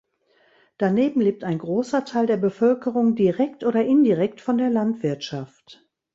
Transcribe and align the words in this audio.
Daneben 0.79 1.21
lebt 1.21 1.43
ein 1.43 1.59
großer 1.59 2.05
Teil 2.05 2.25
der 2.25 2.37
Bevölkerung 2.37 3.13
direkt 3.13 3.63
oder 3.63 3.85
indirekt 3.85 4.41
von 4.41 4.57
der 4.57 4.71
Landwirtschaft. 4.71 5.87